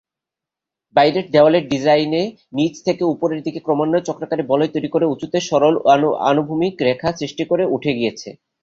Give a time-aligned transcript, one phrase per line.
[0.95, 2.23] বাইরের দেয়ালের ডিজাইনে
[2.53, 5.75] নিচ থেকে উপরের দিকে ক্রমান্বয়ে চক্রাকারে বলয় তৈরি করে উঁচুতে সরল
[6.29, 8.29] অনুভূমিক রেখা সৃষ্টি করে উঠে গিয়েছে।